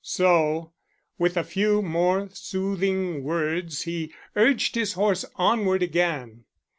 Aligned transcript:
So, 0.03 0.73
with 1.19 1.37
a 1.37 1.43
few 1.43 1.83
more 1.83 2.27
soothing 2.33 3.23
words, 3.23 3.83
he 3.83 4.11
urged 4.35 4.73
his 4.73 4.93
horse 4.93 5.23
onward 5.37 5.83
again. 5.83 6.45